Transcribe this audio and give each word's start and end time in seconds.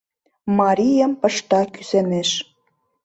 Марийым 0.57 1.11
пышта 1.21 1.61
кӱсенеш; 1.73 2.29